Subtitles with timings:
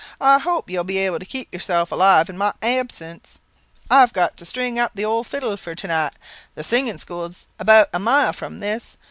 [0.19, 3.37] I hope you'll be able to keep yourself alive in my absence.
[3.87, 6.13] I have got to string up the old fiddle for to night.
[6.55, 8.97] The singing school is about a mile from this.